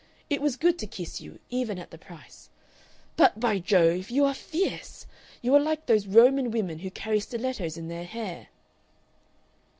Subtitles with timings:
[0.31, 2.49] It was good to kiss you, even at the price.
[3.17, 4.09] But, by Jove!
[4.09, 5.05] you are fierce!
[5.43, 8.47] You are like those Roman women who carry stilettos in their hair."